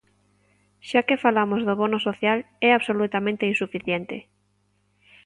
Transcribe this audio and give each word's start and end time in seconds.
Xa 0.89 1.01
que 1.07 1.21
falamos 1.25 1.61
do 1.67 1.73
bono 1.81 1.99
social, 2.07 2.39
é 2.67 2.69
absolutamente 2.73 3.49
insuficiente. 3.51 4.17